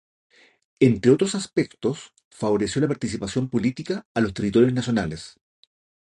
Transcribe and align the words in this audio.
Entre 0.79 1.11
otros 1.11 1.35
aspectos 1.35 2.11
favoreció 2.31 2.81
la 2.81 2.87
participación 2.87 3.51
política 3.51 4.07
a 4.15 4.21
los 4.21 4.33
territorios 4.33 4.73
Nacionales. 4.73 5.39